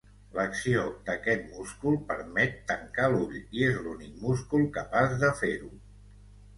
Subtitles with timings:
[0.35, 5.75] L'acció d'aquest múscul permet tancar l'ull i és l'únic múscul capaç de fer-ho.